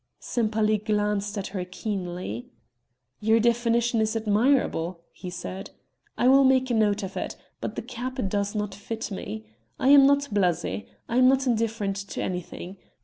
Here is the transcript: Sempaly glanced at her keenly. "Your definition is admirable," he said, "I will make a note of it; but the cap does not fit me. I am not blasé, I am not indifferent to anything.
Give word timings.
Sempaly 0.19 0.79
glanced 0.79 1.37
at 1.37 1.49
her 1.49 1.63
keenly. 1.63 2.49
"Your 3.19 3.39
definition 3.39 4.01
is 4.01 4.15
admirable," 4.15 5.01
he 5.11 5.29
said, 5.29 5.69
"I 6.17 6.27
will 6.27 6.43
make 6.43 6.71
a 6.71 6.73
note 6.73 7.03
of 7.03 7.15
it; 7.15 7.35
but 7.59 7.75
the 7.75 7.83
cap 7.83 8.15
does 8.27 8.55
not 8.55 8.73
fit 8.73 9.11
me. 9.11 9.45
I 9.79 9.89
am 9.89 10.07
not 10.07 10.29
blasé, 10.33 10.87
I 11.07 11.17
am 11.17 11.27
not 11.29 11.45
indifferent 11.45 11.97
to 11.97 12.19
anything. 12.19 12.77